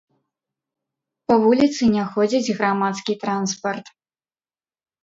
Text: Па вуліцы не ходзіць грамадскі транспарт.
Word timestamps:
Па 1.27 1.35
вуліцы 1.45 1.83
не 1.99 2.03
ходзіць 2.15 2.53
грамадскі 2.61 3.13
транспарт. 3.27 3.87